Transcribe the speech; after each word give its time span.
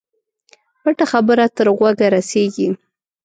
پټه 0.81 1.05
خبره 1.11 1.45
تر 1.57 1.67
غوږه 1.77 2.07
رسېږي. 2.15 2.69